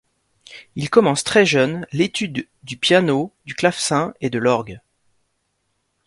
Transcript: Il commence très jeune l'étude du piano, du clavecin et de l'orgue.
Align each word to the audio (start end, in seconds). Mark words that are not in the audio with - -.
Il 0.75 0.89
commence 0.89 1.23
très 1.23 1.45
jeune 1.45 1.85
l'étude 1.91 2.47
du 2.63 2.75
piano, 2.75 3.31
du 3.45 3.53
clavecin 3.53 4.15
et 4.19 4.31
de 4.31 4.39
l'orgue. 4.39 4.79